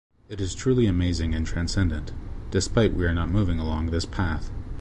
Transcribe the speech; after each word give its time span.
It 0.29 0.41
is 0.41 0.55
truly 0.55 0.87
amazing 0.87 1.35
and 1.35 1.45
transcendent, 1.45 2.11
despite 2.49 2.95
we 2.95 3.05
are 3.05 3.13
not 3.13 3.29
moving 3.29 3.59
along 3.59 3.91
this 3.91 4.03
path 4.07 4.49